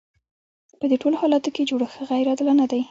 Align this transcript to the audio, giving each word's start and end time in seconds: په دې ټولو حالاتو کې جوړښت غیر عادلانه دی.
په 0.79 0.85
دې 0.89 0.97
ټولو 1.01 1.17
حالاتو 1.21 1.49
کې 1.55 1.67
جوړښت 1.69 1.99
غیر 2.09 2.25
عادلانه 2.31 2.65
دی. 2.71 2.79